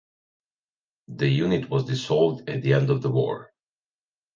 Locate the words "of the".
2.89-3.11